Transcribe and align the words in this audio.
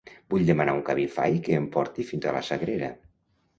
Vull 0.33 0.45
demanar 0.45 0.73
un 0.77 0.81
Cabify 0.87 1.37
que 1.49 1.55
em 1.63 1.69
porti 1.77 2.07
fins 2.11 2.27
a 2.27 2.35
la 2.39 2.43
Sagrera. 2.51 2.93